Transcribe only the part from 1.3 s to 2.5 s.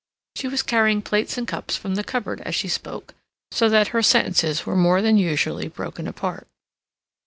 and cups from the cupboard